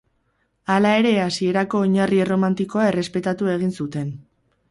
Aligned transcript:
Hala 0.75 0.93
ere 1.01 1.11
hasierako 1.25 1.83
oinarri 1.89 2.23
erromanikoa 2.25 2.87
errespetatu 2.93 3.51
egin 3.59 3.77
zuten. 3.81 4.09